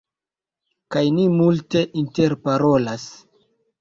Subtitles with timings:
[0.95, 3.07] Kaj ni multe interparolas